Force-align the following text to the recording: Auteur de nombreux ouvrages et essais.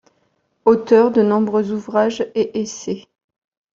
Auteur 0.65 1.11
de 1.11 1.21
nombreux 1.21 1.71
ouvrages 1.73 2.21
et 2.33 2.59
essais. 2.59 3.03